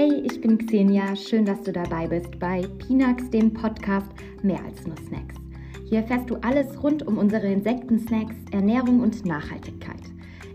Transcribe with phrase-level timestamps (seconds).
[0.00, 1.16] Hey, ich bin Xenia.
[1.16, 4.08] Schön, dass du dabei bist bei Pinax, dem Podcast
[4.44, 5.34] Mehr als nur Snacks.
[5.88, 9.98] Hier erfährst du alles rund um unsere Insektensnacks, Ernährung und Nachhaltigkeit.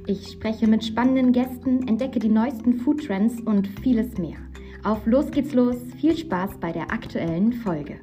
[0.08, 4.38] Ich spreche mit spannenden Gästen, entdecke die neuesten Foodtrends und vieles mehr.
[4.86, 5.76] Auf los geht's los.
[6.00, 8.00] Viel Spaß bei der aktuellen Folge.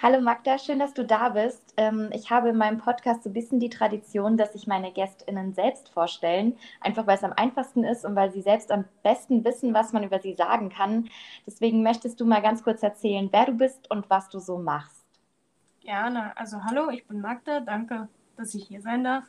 [0.00, 1.61] Hallo Magda, schön, dass du da bist.
[1.76, 5.54] Ähm, ich habe in meinem Podcast so ein bisschen die Tradition, dass sich meine GästInnen
[5.54, 9.72] selbst vorstellen, einfach weil es am einfachsten ist und weil sie selbst am besten wissen,
[9.72, 11.08] was man über sie sagen kann.
[11.46, 15.04] Deswegen möchtest du mal ganz kurz erzählen, wer du bist und was du so machst.
[15.80, 19.24] Gerne, also hallo, ich bin Magda, danke, dass ich hier sein darf.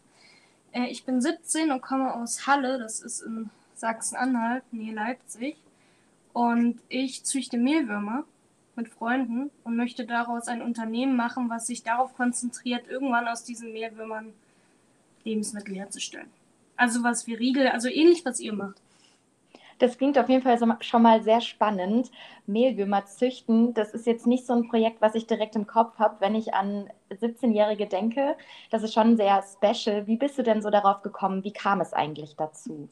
[0.74, 5.58] Äh, ich bin 17 und komme aus Halle, das ist in Sachsen-Anhalt, nähe Leipzig.
[6.34, 8.26] Und ich züchte Mehlwürmer
[8.76, 13.74] mit Freunden und möchte daraus ein Unternehmen machen, was sich darauf konzentriert, irgendwann aus diesen
[13.74, 14.34] Mehlwürmern
[15.24, 16.30] Lebensmittel herzustellen.
[16.76, 18.82] Also was wie Riegel, also ähnlich, was ihr macht.
[19.80, 22.12] Das klingt auf jeden Fall so, schon mal sehr spannend.
[22.46, 26.22] Mehlwürmer züchten, das ist jetzt nicht so ein Projekt, was ich direkt im Kopf habe,
[26.22, 28.36] wenn ich an 17-Jährige denke.
[28.70, 30.08] Das ist schon sehr special.
[30.08, 31.44] Wie bist du denn so darauf gekommen?
[31.44, 32.88] Wie kam es eigentlich dazu?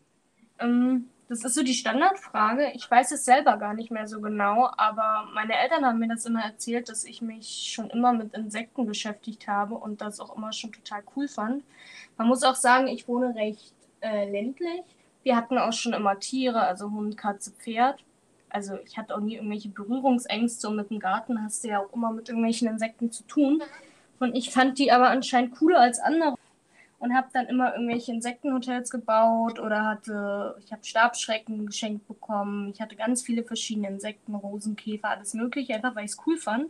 [0.59, 2.73] Ähm, das ist so die Standardfrage.
[2.73, 6.25] Ich weiß es selber gar nicht mehr so genau, aber meine Eltern haben mir das
[6.25, 10.51] immer erzählt, dass ich mich schon immer mit Insekten beschäftigt habe und das auch immer
[10.51, 11.63] schon total cool fand.
[12.17, 14.81] Man muss auch sagen, ich wohne recht äh, ländlich.
[15.23, 18.03] Wir hatten auch schon immer Tiere, also Hund, Katze, Pferd.
[18.49, 21.93] Also ich hatte auch nie irgendwelche Berührungsängste und mit dem Garten hast du ja auch
[21.93, 23.63] immer mit irgendwelchen Insekten zu tun.
[24.19, 26.35] Und ich fand die aber anscheinend cooler als andere
[27.01, 32.69] und habe dann immer irgendwelche Insektenhotels gebaut oder hatte, ich habe Stabschrecken geschenkt bekommen.
[32.73, 36.67] Ich hatte ganz viele verschiedene Insekten, Rosenkäfer, alles mögliche, einfach weil ich es cool fand.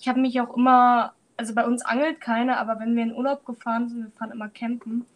[0.00, 3.46] Ich habe mich auch immer, also bei uns angelt keiner, aber wenn wir in Urlaub
[3.46, 5.06] gefahren sind, wir fahren immer campen,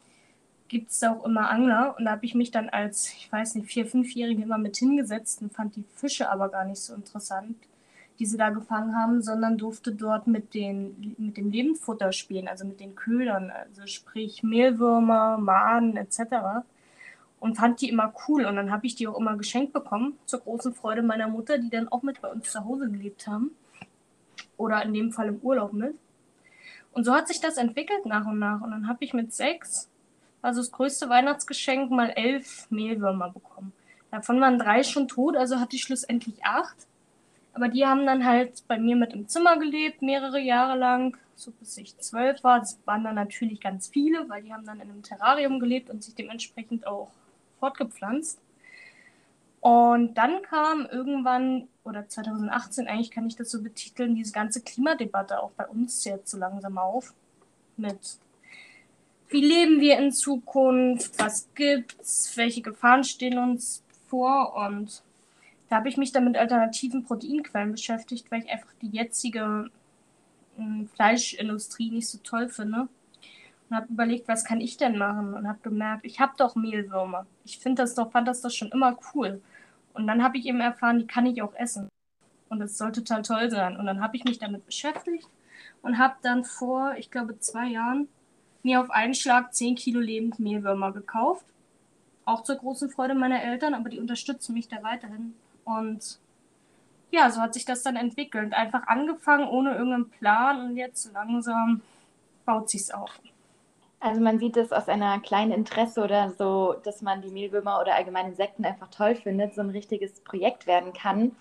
[0.68, 1.96] gibt es auch immer Angler.
[1.98, 5.42] Und da habe ich mich dann als, ich weiß nicht, vier-, fünfjährige immer mit hingesetzt
[5.42, 7.56] und fand die Fische aber gar nicht so interessant
[8.18, 12.64] die sie da gefangen haben, sondern durfte dort mit, den, mit dem Lebendfutter spielen, also
[12.64, 16.64] mit den Ködern, also sprich Mehlwürmer, Maden etc.
[17.40, 18.44] Und fand die immer cool.
[18.46, 21.70] Und dann habe ich die auch immer geschenkt bekommen, zur großen Freude meiner Mutter, die
[21.70, 23.50] dann auch mit bei uns zu Hause gelebt haben.
[24.56, 25.94] Oder in dem Fall im Urlaub mit.
[26.92, 28.62] Und so hat sich das entwickelt nach und nach.
[28.62, 29.90] Und dann habe ich mit sechs,
[30.40, 33.72] also das größte Weihnachtsgeschenk, mal elf Mehlwürmer bekommen.
[34.10, 36.86] Davon waren drei schon tot, also hatte ich schlussendlich acht.
[37.56, 41.50] Aber die haben dann halt bei mir mit im Zimmer gelebt, mehrere Jahre lang, so
[41.52, 42.58] bis ich zwölf war.
[42.58, 46.04] Das waren dann natürlich ganz viele, weil die haben dann in einem Terrarium gelebt und
[46.04, 47.08] sich dementsprechend auch
[47.58, 48.38] fortgepflanzt.
[49.60, 55.42] Und dann kam irgendwann, oder 2018 eigentlich kann ich das so betiteln, diese ganze Klimadebatte
[55.42, 57.14] auch bei uns jetzt so langsam auf.
[57.78, 58.18] Mit
[59.30, 65.02] wie leben wir in Zukunft, was gibt's, welche Gefahren stehen uns vor und
[65.68, 69.70] da habe ich mich dann mit alternativen Proteinquellen beschäftigt, weil ich einfach die jetzige
[70.58, 72.88] äh, Fleischindustrie nicht so toll finde.
[73.68, 75.34] Und habe überlegt, was kann ich denn machen?
[75.34, 77.26] Und habe gemerkt, ich habe doch Mehlwürmer.
[77.44, 79.42] Ich finde das doch, fand das doch schon immer cool.
[79.92, 81.88] Und dann habe ich eben erfahren, die kann ich auch essen.
[82.48, 83.76] Und das soll total toll sein.
[83.76, 85.28] Und dann habe ich mich damit beschäftigt
[85.82, 88.08] und habe dann vor, ich glaube, zwei Jahren
[88.62, 91.46] mir auf einen Schlag 10 Kilo lebend Mehlwürmer gekauft.
[92.24, 95.34] Auch zur großen Freude meiner Eltern, aber die unterstützen mich da weiterhin.
[95.66, 96.20] Und
[97.10, 98.54] ja, so hat sich das dann entwickelt.
[98.54, 101.82] Einfach angefangen ohne irgendeinen Plan und jetzt langsam
[102.44, 103.20] baut sich's auf.
[103.98, 107.94] Also man sieht es aus einer kleinen Interesse oder so, dass man die Mehlwürmer oder
[107.94, 111.34] allgemein Insekten einfach toll findet, so ein richtiges Projekt werden kann.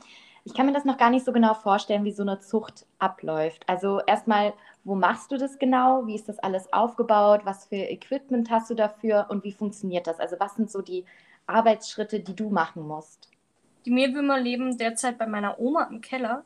[0.46, 3.68] Ich kann mir das noch gar nicht so genau vorstellen, wie so eine Zucht abläuft.
[3.68, 4.54] Also erstmal,
[4.84, 6.08] wo machst du das genau?
[6.08, 7.42] Wie ist das alles aufgebaut?
[7.44, 10.20] Was für Equipment hast du dafür und wie funktioniert das?
[10.20, 11.06] Also was sind so die
[11.48, 13.30] Arbeitsschritte, die du machen musst?
[13.86, 16.44] Die Mehlwürmer leben derzeit bei meiner Oma im Keller.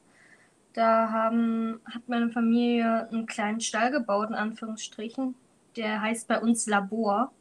[0.74, 5.36] Da haben, hat meine Familie einen kleinen Stall gebaut, in Anführungsstrichen.
[5.76, 7.32] Der heißt bei uns Labor,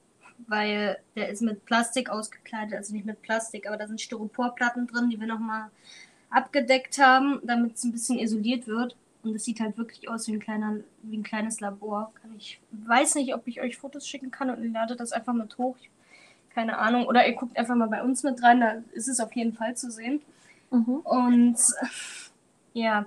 [0.46, 5.10] weil der ist mit Plastik ausgekleidet, also nicht mit Plastik, aber da sind Styroporplatten drin,
[5.10, 5.70] die wir nochmal
[6.30, 8.96] abgedeckt haben, damit es ein bisschen isoliert wird.
[9.24, 12.12] Und es sieht halt wirklich aus wie ein, kleiner, wie ein kleines Labor.
[12.36, 15.58] Ich weiß nicht, ob ich euch Fotos schicken kann und ihr ladet das einfach mit
[15.58, 15.76] hoch.
[15.80, 15.90] Ich
[16.54, 17.06] keine Ahnung.
[17.06, 19.76] Oder ihr guckt einfach mal bei uns mit rein, da ist es auf jeden Fall
[19.76, 20.20] zu sehen.
[20.70, 20.96] Mhm.
[21.04, 21.56] Und
[22.72, 23.06] ja,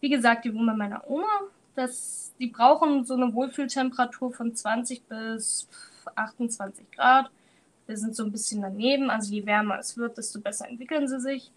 [0.00, 1.28] wie gesagt, die wohnen bei meiner Oma.
[1.74, 5.68] Das, die brauchen so eine Wohlfühltemperatur von 20 bis
[6.14, 7.30] 28 Grad.
[7.86, 9.10] Wir sind so ein bisschen daneben.
[9.10, 11.50] Also je wärmer es wird, desto besser entwickeln sie sich.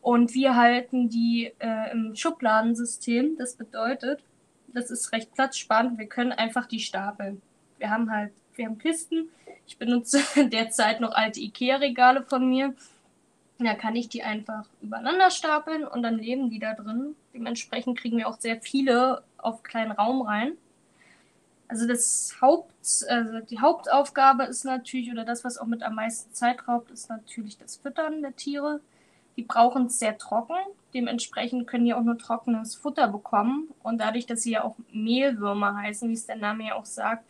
[0.00, 3.36] Und wir halten die äh, im Schubladensystem.
[3.36, 4.22] Das bedeutet,
[4.68, 5.98] das ist recht platzsparend.
[5.98, 7.42] Wir können einfach die stapeln.
[7.78, 9.30] Wir haben halt wir haben Kisten.
[9.66, 12.74] Ich benutze derzeit noch alte Ikea-Regale von mir.
[13.58, 17.16] Da kann ich die einfach übereinander stapeln und dann leben die da drin.
[17.34, 20.52] Dementsprechend kriegen wir auch sehr viele auf kleinen Raum rein.
[21.66, 22.72] Also das Haupt,
[23.08, 27.10] also die Hauptaufgabe ist natürlich, oder das, was auch mit am meisten Zeit raubt, ist
[27.10, 28.80] natürlich das Füttern der Tiere.
[29.36, 30.56] Die brauchen es sehr trocken.
[30.94, 33.68] Dementsprechend können die auch nur trockenes Futter bekommen.
[33.82, 37.24] Und dadurch, dass sie ja auch Mehlwürmer heißen, wie es der Name ja auch sagt,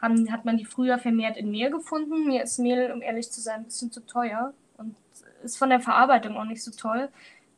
[0.00, 2.26] haben, hat man die früher vermehrt in Mehl gefunden.
[2.26, 4.94] Mir ist Mehl, um ehrlich zu sein, ein bisschen zu teuer und
[5.42, 7.08] ist von der Verarbeitung auch nicht so toll.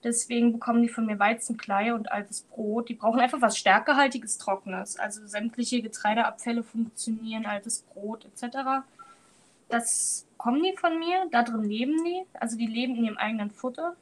[0.04, 2.88] Deswegen bekommen die von mir Weizenkleie und altes Brot.
[2.88, 4.96] Die brauchen einfach was stärkehaltiges, trockenes.
[4.96, 8.84] Also sämtliche Getreideabfälle funktionieren, altes Brot etc.
[9.68, 11.26] Das bekommen die von mir.
[11.32, 12.22] Da drin leben die.
[12.34, 13.96] Also die leben in ihrem eigenen Futter.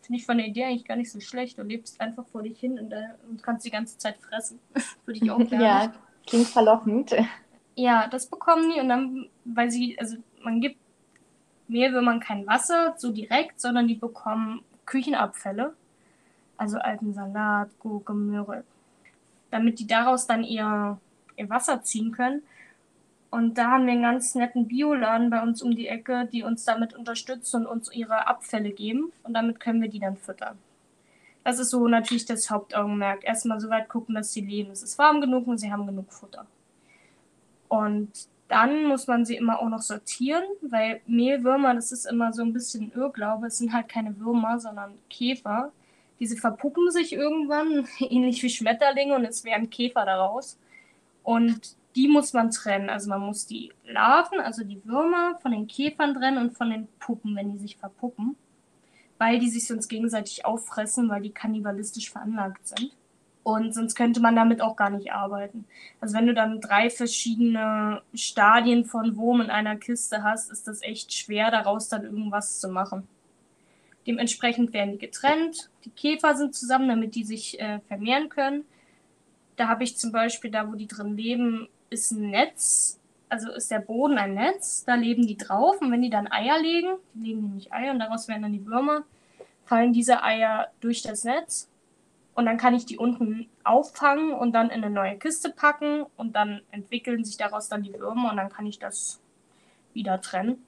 [0.00, 1.58] Finde ich von der Idee eigentlich gar nicht so schlecht.
[1.58, 4.58] Du lebst einfach vor dich hin und, da, und kannst die ganze Zeit fressen.
[5.04, 5.64] Würde ich auch gerne.
[5.64, 5.92] Ja,
[6.26, 7.14] klingt verlockend.
[7.76, 10.76] Ja, das bekommen die und dann, weil sie, also man gibt
[11.68, 15.74] Mehlwürmern kein Wasser so direkt, sondern die bekommen Küchenabfälle,
[16.56, 18.64] also alten Salat, Gurke, Möhre,
[19.50, 20.98] damit die daraus dann ihr,
[21.36, 22.42] ihr Wasser ziehen können.
[23.30, 26.64] Und da haben wir einen ganz netten Bioladen bei uns um die Ecke, die uns
[26.64, 29.12] damit unterstützen und uns ihre Abfälle geben.
[29.24, 30.56] Und damit können wir die dann füttern.
[31.42, 33.24] Das ist so natürlich das Hauptaugenmerk.
[33.24, 34.70] Erstmal so weit gucken, dass sie leben.
[34.70, 36.46] Es ist warm genug und sie haben genug Futter.
[37.74, 42.42] Und dann muss man sie immer auch noch sortieren, weil Mehlwürmer, das ist immer so
[42.42, 45.72] ein bisschen Irrglaube, es sind halt keine Würmer, sondern Käfer.
[46.20, 50.56] Diese verpuppen sich irgendwann, ähnlich wie Schmetterlinge, und es werden Käfer daraus.
[51.24, 52.90] Und die muss man trennen.
[52.90, 56.86] Also man muss die Larven, also die Würmer, von den Käfern trennen und von den
[57.00, 58.36] Puppen, wenn die sich verpuppen.
[59.18, 62.92] Weil die sich sonst gegenseitig auffressen, weil die kannibalistisch veranlagt sind.
[63.44, 65.66] Und sonst könnte man damit auch gar nicht arbeiten.
[66.00, 70.80] Also wenn du dann drei verschiedene Stadien von Wurm in einer Kiste hast, ist das
[70.80, 73.06] echt schwer, daraus dann irgendwas zu machen.
[74.06, 75.68] Dementsprechend werden die getrennt.
[75.84, 78.64] Die Käfer sind zusammen, damit die sich äh, vermehren können.
[79.56, 82.98] Da habe ich zum Beispiel, da wo die drin leben, ist ein Netz.
[83.28, 84.84] Also ist der Boden ein Netz.
[84.86, 85.82] Da leben die drauf.
[85.82, 88.64] Und wenn die dann Eier legen, die legen nämlich Eier und daraus werden dann die
[88.64, 89.04] Würmer,
[89.66, 91.68] fallen diese Eier durch das Netz
[92.34, 96.34] und dann kann ich die unten auffangen und dann in eine neue Kiste packen und
[96.34, 99.20] dann entwickeln sich daraus dann die Würmer und dann kann ich das
[99.92, 100.64] wieder trennen.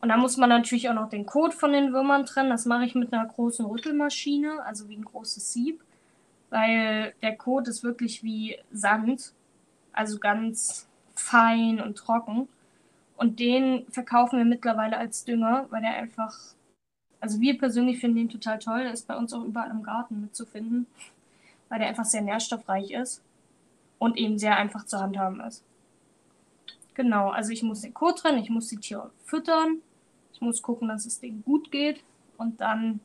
[0.00, 2.50] Und dann muss man natürlich auch noch den Kot von den Würmern trennen.
[2.50, 5.82] Das mache ich mit einer großen Rüttelmaschine, also wie ein großes Sieb,
[6.50, 9.32] weil der Kot ist wirklich wie Sand,
[9.92, 12.48] also ganz fein und trocken.
[13.16, 16.32] Und den verkaufen wir mittlerweile als Dünger, weil der einfach
[17.20, 18.82] also wir persönlich finden den total toll.
[18.82, 20.86] Der ist bei uns auch überall im Garten mitzufinden,
[21.68, 23.22] weil der einfach sehr nährstoffreich ist
[23.98, 25.64] und eben sehr einfach zu handhaben ist.
[26.94, 29.82] Genau, also ich muss den Kot trennen, ich muss die Tiere füttern,
[30.32, 32.02] ich muss gucken, dass es denen gut geht
[32.38, 33.00] und dann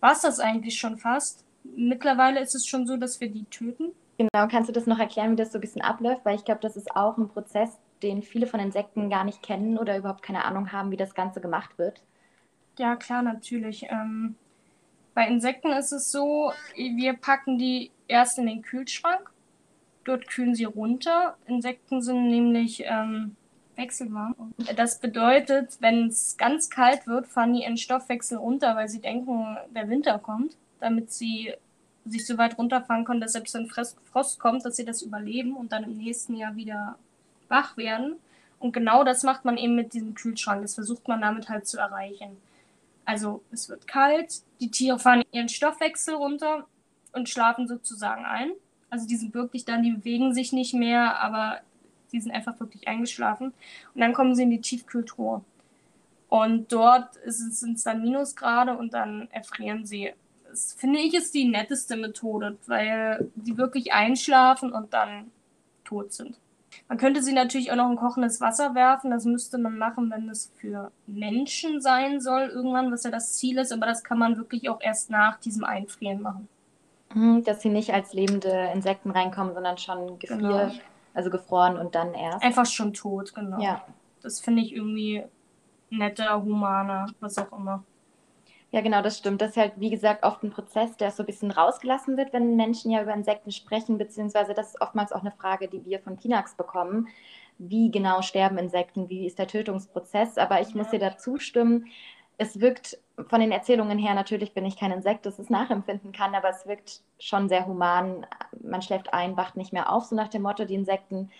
[0.00, 1.44] war es das eigentlich schon fast.
[1.76, 3.92] Mittlerweile ist es schon so, dass wir die töten.
[4.16, 6.24] Genau, kannst du das noch erklären, wie das so ein bisschen abläuft?
[6.24, 9.78] Weil ich glaube, das ist auch ein Prozess, den viele von Insekten gar nicht kennen
[9.78, 12.00] oder überhaupt keine Ahnung haben, wie das Ganze gemacht wird.
[12.78, 13.86] Ja, klar, natürlich.
[13.90, 14.36] Ähm,
[15.14, 19.30] bei Insekten ist es so, wir packen die erst in den Kühlschrank.
[20.04, 21.36] Dort kühlen sie runter.
[21.46, 23.34] Insekten sind nämlich ähm,
[23.74, 24.54] wechselwarm.
[24.76, 29.56] Das bedeutet, wenn es ganz kalt wird, fahren die ihren Stoffwechsel runter, weil sie denken,
[29.74, 31.52] der Winter kommt, damit sie
[32.06, 35.72] sich so weit runterfahren können, dass selbst wenn Frost kommt, dass sie das überleben und
[35.72, 36.96] dann im nächsten Jahr wieder
[37.48, 38.16] wach werden.
[38.60, 40.62] Und genau das macht man eben mit diesem Kühlschrank.
[40.62, 42.36] Das versucht man damit halt zu erreichen.
[43.08, 46.66] Also es wird kalt, die Tiere fahren ihren Stoffwechsel runter
[47.14, 48.50] und schlafen sozusagen ein.
[48.90, 51.60] Also die sind wirklich dann, die bewegen sich nicht mehr, aber
[52.12, 53.54] die sind einfach wirklich eingeschlafen.
[53.94, 55.42] Und dann kommen sie in die Tiefkühltruhe.
[56.28, 60.12] Und dort sind es dann Minusgrade und dann erfrieren sie.
[60.46, 65.30] Das finde ich ist die netteste Methode, weil sie wirklich einschlafen und dann
[65.82, 66.38] tot sind.
[66.88, 69.10] Man könnte sie natürlich auch noch in kochendes Wasser werfen.
[69.10, 73.58] Das müsste man machen, wenn es für Menschen sein soll, irgendwann, was ja das Ziel
[73.58, 73.72] ist.
[73.72, 76.48] Aber das kann man wirklich auch erst nach diesem Einfrieren machen.
[77.14, 80.72] Mhm, dass sie nicht als lebende Insekten reinkommen, sondern schon gefriert, genau.
[81.14, 82.44] also gefroren und dann erst.
[82.44, 83.60] Einfach schon tot, genau.
[83.60, 83.82] Ja.
[84.22, 85.24] Das finde ich irgendwie
[85.90, 87.82] netter, humaner, was auch immer.
[88.70, 89.40] Ja, genau, das stimmt.
[89.40, 92.56] Das ist halt, wie gesagt, oft ein Prozess, der so ein bisschen rausgelassen wird, wenn
[92.56, 96.18] Menschen ja über Insekten sprechen, beziehungsweise das ist oftmals auch eine Frage, die wir von
[96.18, 97.08] Pinax bekommen.
[97.56, 99.08] Wie genau sterben Insekten?
[99.08, 100.36] Wie ist der Tötungsprozess?
[100.36, 101.86] Aber ich muss dir dazu stimmen,
[102.36, 102.98] es wirkt
[103.28, 106.66] von den Erzählungen her, natürlich bin ich kein Insekt, das es nachempfinden kann, aber es
[106.66, 108.26] wirkt schon sehr human.
[108.62, 111.30] Man schläft ein, wacht nicht mehr auf, so nach dem Motto, die Insekten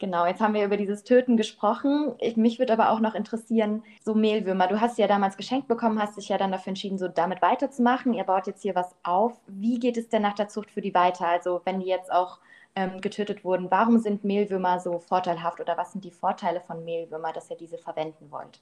[0.00, 2.14] Genau, jetzt haben wir über dieses Töten gesprochen.
[2.20, 4.68] Ich, mich würde aber auch noch interessieren, so Mehlwürmer.
[4.68, 8.14] Du hast ja damals geschenkt bekommen, hast dich ja dann dafür entschieden, so damit weiterzumachen.
[8.14, 9.32] Ihr baut jetzt hier was auf.
[9.48, 11.26] Wie geht es denn nach der Zucht für die weiter?
[11.26, 12.38] Also wenn die jetzt auch
[12.76, 17.32] ähm, getötet wurden, warum sind Mehlwürmer so vorteilhaft oder was sind die Vorteile von Mehlwürmer,
[17.32, 18.60] dass ihr diese verwenden wollt?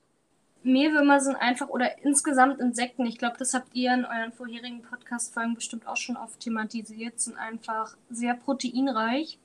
[0.62, 5.54] Mehlwürmer sind einfach oder insgesamt Insekten, ich glaube, das habt ihr in euren vorherigen Podcast-Folgen
[5.54, 9.38] bestimmt auch schon oft thematisiert, sind einfach sehr proteinreich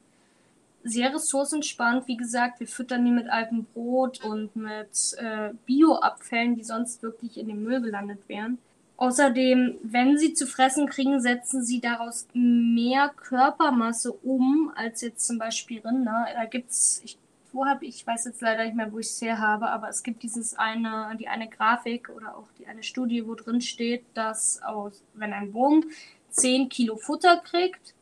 [0.84, 2.08] sehr ressourcensparend.
[2.08, 7.38] Wie gesagt, wir füttern die mit altem Brot und mit äh, Bioabfällen, die sonst wirklich
[7.38, 8.58] in dem Müll gelandet wären.
[9.02, 15.40] Außerdem, wenn sie zu fressen kriegen, setzen sie daraus mehr Körpermasse um als jetzt zum
[15.40, 16.28] Beispiel Rinder.
[16.36, 17.18] Da gibt's, ich,
[17.52, 19.90] wo habe ich, ich weiß jetzt leider nicht mehr, wo ich es her habe, aber
[19.90, 24.04] es gibt dieses eine, die eine Grafik oder auch die eine Studie, wo drin steht,
[24.14, 25.84] dass aus, wenn ein Wurm
[26.30, 27.96] 10 Kilo Futter kriegt,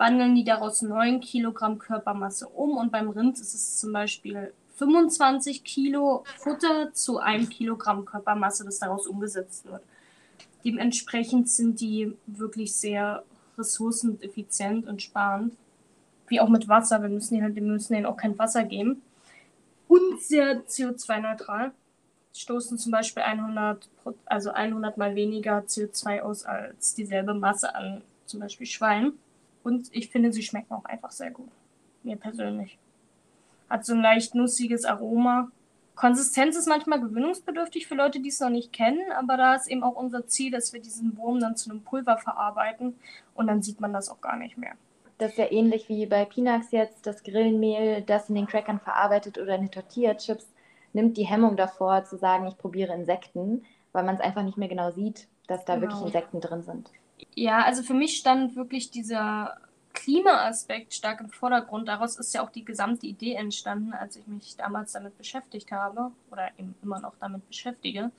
[0.00, 5.62] wandeln die daraus 9 Kilogramm Körpermasse um und beim Rind ist es zum Beispiel 25
[5.62, 9.82] Kilo Futter zu 1 Kilogramm Körpermasse, das daraus umgesetzt wird.
[10.64, 13.24] Dementsprechend sind die wirklich sehr
[13.58, 15.54] ressourceneffizient und sparend.
[16.28, 17.02] Wie auch mit Wasser.
[17.02, 19.02] Wir müssen, halt, wir müssen denen auch kein Wasser geben.
[19.86, 21.72] Und sehr CO2-neutral.
[22.34, 23.86] Stoßen zum Beispiel 100,
[24.24, 29.12] also 100 mal weniger CO2 aus als dieselbe Masse an zum Beispiel Schwein.
[29.62, 31.50] Und ich finde, sie schmecken auch einfach sehr gut.
[32.02, 32.78] Mir persönlich.
[33.68, 35.50] Hat so ein leicht nussiges Aroma.
[35.94, 39.82] Konsistenz ist manchmal gewöhnungsbedürftig für Leute, die es noch nicht kennen, aber da ist eben
[39.82, 42.98] auch unser Ziel, dass wir diesen Wurm dann zu einem Pulver verarbeiten
[43.34, 44.72] und dann sieht man das auch gar nicht mehr.
[45.18, 49.36] Das ist ja ähnlich wie bei Pinax jetzt, das Grillenmehl, das in den Crackern verarbeitet
[49.36, 50.46] oder in den Tortilla-Chips,
[50.94, 54.68] nimmt die Hemmung davor zu sagen, ich probiere Insekten, weil man es einfach nicht mehr
[54.68, 55.88] genau sieht, dass da genau.
[55.88, 56.90] wirklich Insekten drin sind.
[57.34, 59.58] Ja, also für mich stand wirklich dieser
[59.92, 61.88] Klimaaspekt stark im Vordergrund.
[61.88, 66.12] Daraus ist ja auch die gesamte Idee entstanden, als ich mich damals damit beschäftigt habe
[66.30, 68.10] oder eben immer noch damit beschäftige.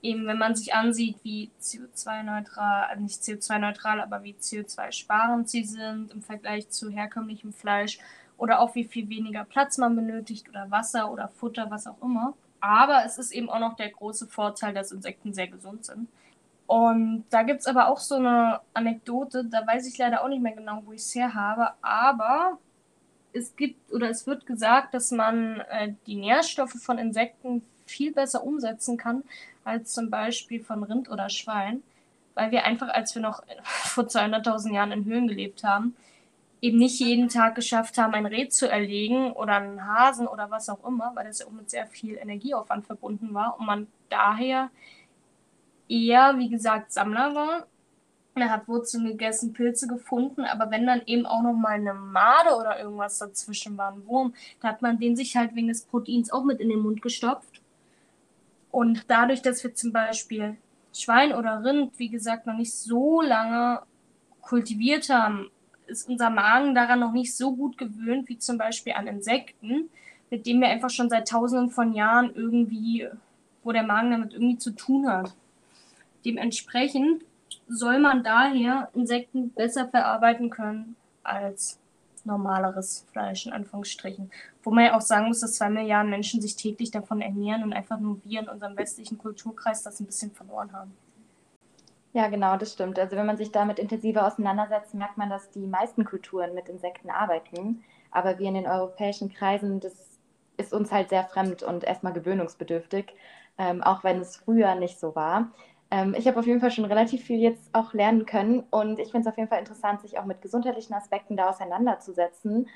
[0.00, 6.10] Eben, wenn man sich ansieht, wie CO2-neutral, also nicht CO2-neutral, aber wie CO2-sparend sie sind
[6.12, 7.98] im Vergleich zu herkömmlichem Fleisch
[8.36, 12.34] oder auch wie viel weniger Platz man benötigt oder Wasser oder Futter, was auch immer.
[12.60, 16.08] Aber es ist eben auch noch der große Vorteil, dass Insekten sehr gesund sind.
[16.72, 20.40] Und da gibt es aber auch so eine Anekdote, da weiß ich leider auch nicht
[20.40, 22.56] mehr genau, wo ich es her habe, aber
[23.34, 28.42] es gibt oder es wird gesagt, dass man äh, die Nährstoffe von Insekten viel besser
[28.42, 29.22] umsetzen kann
[29.64, 31.82] als zum Beispiel von Rind oder Schwein,
[32.32, 35.94] weil wir einfach, als wir noch vor 200.000 Jahren in Höhlen gelebt haben,
[36.62, 40.70] eben nicht jeden Tag geschafft haben, ein Reh zu erlegen oder einen Hasen oder was
[40.70, 44.70] auch immer, weil das ja auch mit sehr viel Energieaufwand verbunden war und man daher
[45.92, 47.66] eher, wie gesagt, Sammler war.
[48.34, 52.56] Er hat Wurzeln gegessen, Pilze gefunden, aber wenn dann eben auch noch mal eine Made
[52.56, 56.32] oder irgendwas dazwischen war, ein Wurm, da hat man den sich halt wegen des Proteins
[56.32, 57.60] auch mit in den Mund gestopft.
[58.70, 60.56] Und dadurch, dass wir zum Beispiel
[60.94, 63.82] Schwein oder Rind, wie gesagt, noch nicht so lange
[64.40, 65.50] kultiviert haben,
[65.86, 69.90] ist unser Magen daran noch nicht so gut gewöhnt wie zum Beispiel an Insekten,
[70.30, 73.08] mit denen wir einfach schon seit tausenden von Jahren irgendwie,
[73.62, 75.34] wo der Magen damit irgendwie zu tun hat.
[76.24, 77.24] Dementsprechend
[77.68, 81.78] soll man daher Insekten besser verarbeiten können als
[82.24, 84.30] normaleres Fleisch, in Anführungsstrichen.
[84.62, 87.72] Wo man ja auch sagen muss, dass zwei Milliarden Menschen sich täglich davon ernähren und
[87.72, 90.92] einfach nur wir in unserem westlichen Kulturkreis das ein bisschen verloren haben.
[92.12, 92.98] Ja, genau, das stimmt.
[92.98, 97.10] Also wenn man sich damit intensiver auseinandersetzt, merkt man, dass die meisten Kulturen mit Insekten
[97.10, 97.82] arbeiten.
[98.10, 99.94] Aber wir in den europäischen Kreisen, das
[100.58, 103.14] ist uns halt sehr fremd und erstmal gewöhnungsbedürftig,
[103.56, 105.50] ähm, auch wenn es früher nicht so war.
[105.92, 109.10] Ähm, ich habe auf jeden Fall schon relativ viel jetzt auch lernen können und ich
[109.10, 112.66] finde es auf jeden Fall interessant, sich auch mit gesundheitlichen Aspekten da auseinanderzusetzen.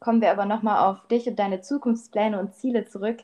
[0.00, 3.18] Kommen wir aber nochmal auf dich und deine Zukunftspläne und Ziele zurück.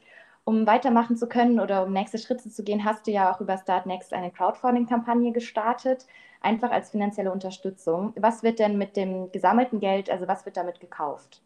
[0.45, 3.57] Um weitermachen zu können oder um nächste Schritte zu gehen, hast du ja auch über
[3.57, 6.07] Startnext eine Crowdfunding-Kampagne gestartet,
[6.43, 8.13] einfach als finanzielle Unterstützung.
[8.17, 11.41] Was wird denn mit dem gesammelten Geld, also was wird damit gekauft?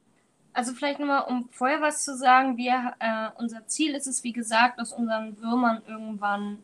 [0.53, 4.33] Also vielleicht nochmal, um vorher was zu sagen, wir, äh, unser Ziel ist es, wie
[4.33, 6.59] gesagt, aus unseren Würmern irgendwann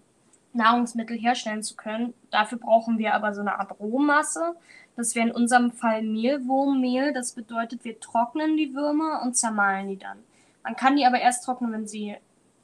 [0.52, 2.14] Nahrungsmittel herstellen zu können.
[2.31, 4.55] Dafür brauchen wir aber so eine Art Rohmasse.
[4.97, 7.12] Das wäre in unserem Fall Mehlwurmmehl.
[7.12, 10.19] Das bedeutet, wir trocknen die Würmer und zermahlen die dann.
[10.64, 12.17] Man kann die aber erst trocknen, wenn sie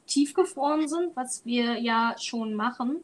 [0.07, 2.97] tiefgefroren sind, was wir ja schon machen.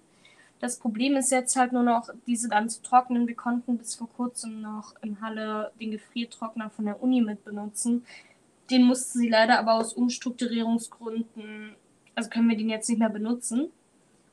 [0.60, 3.28] Das Problem ist jetzt halt nur noch, diese dann zu trocknen.
[3.28, 8.06] Wir konnten bis vor kurzem noch in Halle den Gefriertrockner von der Uni mit benutzen.
[8.70, 11.76] Den mussten sie leider aber aus Umstrukturierungsgründen,
[12.14, 13.72] also können wir den jetzt nicht mehr benutzen.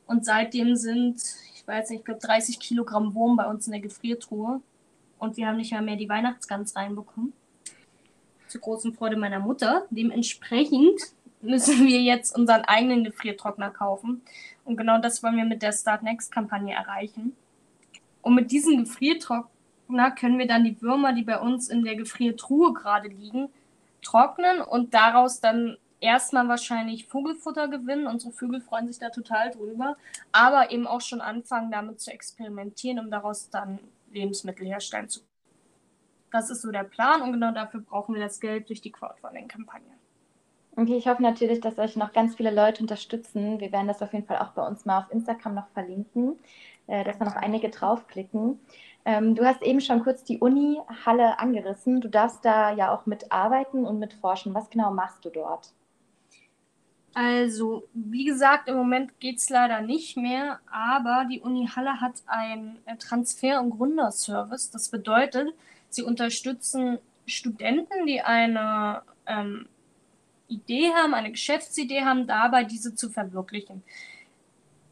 [0.09, 1.21] Und seitdem sind,
[1.53, 4.59] ich weiß nicht, ich glaube 30 Kilogramm Wurm bei uns in der Gefriertruhe.
[5.19, 7.31] Und wir haben nicht mehr, mehr die Weihnachtsgans reinbekommen.
[8.47, 9.85] zur großen Freude meiner Mutter.
[9.91, 10.99] Dementsprechend
[11.41, 14.23] müssen wir jetzt unseren eigenen Gefriertrockner kaufen.
[14.65, 17.35] Und genau das wollen wir mit der Start Next Kampagne erreichen.
[18.23, 22.73] Und mit diesem Gefriertrockner können wir dann die Würmer, die bei uns in der Gefriertruhe
[22.73, 23.49] gerade liegen,
[24.01, 28.07] trocknen und daraus dann erstmal wahrscheinlich Vogelfutter gewinnen.
[28.07, 29.97] Unsere Vögel freuen sich da total drüber.
[30.31, 33.79] Aber eben auch schon anfangen, damit zu experimentieren, um daraus dann
[34.11, 35.29] Lebensmittel herstellen zu können.
[36.31, 39.89] Das ist so der Plan und genau dafür brauchen wir das Geld durch die Crowdfunding-Kampagne.
[40.75, 43.59] Okay, ich hoffe natürlich, dass euch noch ganz viele Leute unterstützen.
[43.59, 46.39] Wir werden das auf jeden Fall auch bei uns mal auf Instagram noch verlinken,
[46.87, 48.59] äh, dass da noch einige draufklicken.
[49.05, 51.99] Ähm, du hast eben schon kurz die Uni-Halle angerissen.
[51.99, 54.53] Du darfst da ja auch mitarbeiten und mitforschen.
[54.53, 55.73] Was genau machst du dort?
[57.13, 62.21] Also, wie gesagt, im Moment geht es leider nicht mehr, aber die Uni Halle hat
[62.27, 64.69] einen äh, Transfer- und Gründerservice.
[64.69, 65.49] Das bedeutet,
[65.89, 69.67] sie unterstützen Studenten, die eine ähm,
[70.47, 73.83] Idee haben, eine Geschäftsidee haben, dabei diese zu verwirklichen.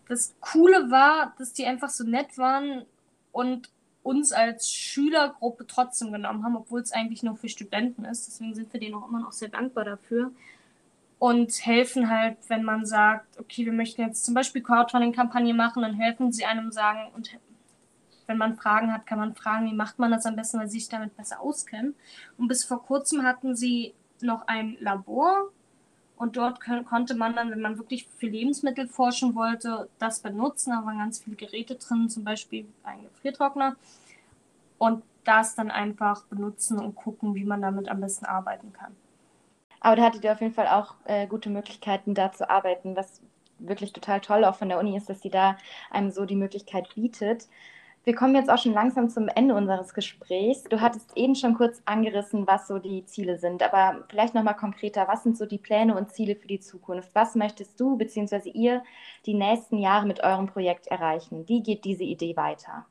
[0.07, 2.85] Das Coole war, dass die einfach so nett waren
[3.31, 3.69] und
[4.03, 8.27] uns als Schülergruppe trotzdem genommen haben, obwohl es eigentlich nur für Studenten ist.
[8.27, 10.31] Deswegen sind wir denen auch immer noch sehr dankbar dafür.
[11.19, 15.95] Und helfen halt, wenn man sagt, okay, wir möchten jetzt zum Beispiel Crowdfunding-Kampagne machen, dann
[15.95, 17.31] helfen sie einem sagen, und
[18.27, 20.79] wenn man Fragen hat, kann man fragen, wie macht man das am besten, weil sie
[20.79, 21.95] sich damit besser auskennen.
[22.37, 25.49] Und bis vor kurzem hatten sie noch ein Labor
[26.17, 30.71] und dort konnte man dann, wenn man wirklich für Lebensmittel forschen wollte, das benutzen.
[30.71, 33.75] Da waren ganz viele Geräte drin, zum Beispiel ein Gefriertrockner.
[34.79, 38.95] Und das dann einfach benutzen und gucken, wie man damit am besten arbeiten kann.
[39.79, 43.21] Aber da hattet ihr auf jeden Fall auch äh, gute Möglichkeiten, da zu arbeiten, was
[43.59, 45.57] wirklich total toll auch von der Uni ist, dass sie da
[45.89, 47.47] einem so die Möglichkeit bietet.
[48.07, 50.63] Wir kommen jetzt auch schon langsam zum Ende unseres Gesprächs.
[50.63, 55.09] Du hattest eben schon kurz angerissen, was so die Ziele sind, aber vielleicht nochmal konkreter,
[55.09, 57.09] was sind so die Pläne und Ziele für die Zukunft?
[57.13, 58.49] Was möchtest du bzw.
[58.51, 58.81] ihr
[59.25, 61.49] die nächsten Jahre mit eurem Projekt erreichen?
[61.49, 62.85] Wie geht diese Idee weiter?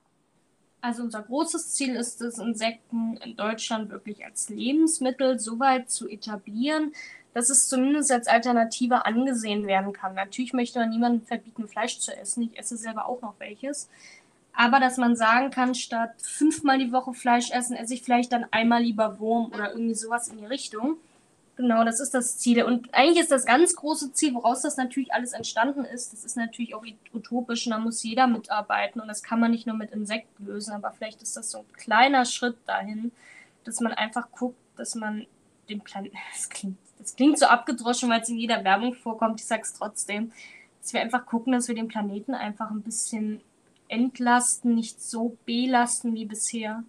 [0.86, 6.08] Also unser großes Ziel ist es, Insekten in Deutschland wirklich als Lebensmittel so weit zu
[6.08, 6.92] etablieren,
[7.34, 10.14] dass es zumindest als Alternative angesehen werden kann.
[10.14, 12.44] Natürlich möchte man niemandem verbieten, Fleisch zu essen.
[12.44, 13.88] Ich esse selber auch noch welches.
[14.52, 18.46] Aber dass man sagen kann, statt fünfmal die Woche Fleisch essen, esse ich vielleicht dann
[18.52, 20.98] einmal lieber Wurm oder irgendwie sowas in die Richtung.
[21.56, 22.62] Genau, das ist das Ziel.
[22.64, 26.36] Und eigentlich ist das ganz große Ziel, woraus das natürlich alles entstanden ist, das ist
[26.36, 29.90] natürlich auch utopisch und da muss jeder mitarbeiten und das kann man nicht nur mit
[29.90, 33.10] Insekten lösen, aber vielleicht ist das so ein kleiner Schritt dahin,
[33.64, 35.26] dass man einfach guckt, dass man
[35.70, 39.46] den Planeten, das klingt, das klingt so abgedroschen, weil es in jeder Werbung vorkommt, ich
[39.46, 40.32] sag's trotzdem,
[40.82, 43.40] dass wir einfach gucken, dass wir den Planeten einfach ein bisschen
[43.88, 46.84] entlasten, nicht so belasten wie bisher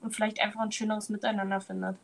[0.00, 1.96] und vielleicht einfach ein schöneres Miteinander findet.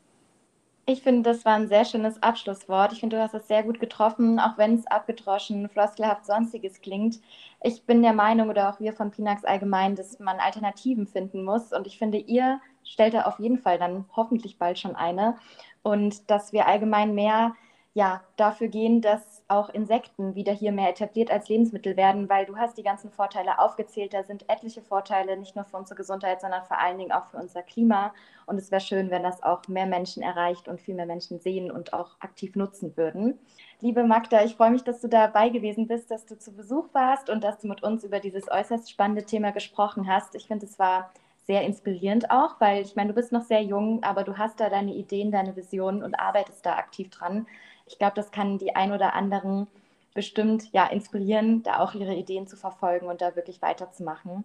[0.88, 2.92] Ich finde, das war ein sehr schönes Abschlusswort.
[2.92, 7.20] Ich finde, du hast es sehr gut getroffen, auch wenn es abgedroschen, floskelhaft, sonstiges klingt.
[7.60, 11.72] Ich bin der Meinung, oder auch wir von Pinax allgemein, dass man Alternativen finden muss.
[11.72, 15.36] Und ich finde, ihr stellt da auf jeden Fall dann hoffentlich bald schon eine.
[15.82, 17.56] Und dass wir allgemein mehr
[17.94, 22.56] ja, dafür gehen, dass auch Insekten wieder hier mehr etabliert als Lebensmittel werden, weil du
[22.56, 24.12] hast die ganzen Vorteile aufgezählt.
[24.12, 27.36] Da sind etliche Vorteile, nicht nur für unsere Gesundheit, sondern vor allen Dingen auch für
[27.36, 28.12] unser Klima.
[28.46, 31.70] Und es wäre schön, wenn das auch mehr Menschen erreicht und viel mehr Menschen sehen
[31.70, 33.38] und auch aktiv nutzen würden.
[33.80, 37.30] Liebe Magda, ich freue mich, dass du dabei gewesen bist, dass du zu Besuch warst
[37.30, 40.34] und dass du mit uns über dieses äußerst spannende Thema gesprochen hast.
[40.34, 41.12] Ich finde, es war
[41.46, 44.68] sehr inspirierend auch, weil ich meine, du bist noch sehr jung, aber du hast da
[44.68, 47.46] deine Ideen, deine Visionen und arbeitest da aktiv dran
[47.86, 49.66] ich glaube, das kann die ein oder anderen
[50.14, 54.44] bestimmt ja inspirieren, da auch ihre Ideen zu verfolgen und da wirklich weiterzumachen.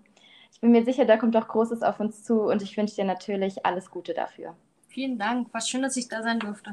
[0.54, 3.06] Ich bin mir sicher, da kommt doch Großes auf uns zu und ich wünsche dir
[3.06, 4.54] natürlich alles Gute dafür.
[4.88, 6.72] Vielen Dank, war schön, dass ich da sein durfte.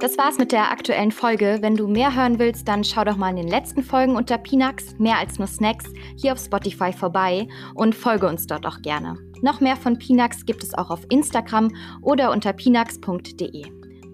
[0.00, 1.58] Das war's mit der aktuellen Folge.
[1.60, 4.98] Wenn du mehr hören willst, dann schau doch mal in den letzten Folgen unter Pinax,
[4.98, 5.84] mehr als nur Snacks,
[6.16, 9.16] hier auf Spotify vorbei und folge uns dort auch gerne.
[9.42, 11.70] Noch mehr von Pinax gibt es auch auf Instagram
[12.02, 13.64] oder unter pinax.de.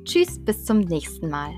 [0.05, 1.53] Tschüss, bis zum nächsten Mal.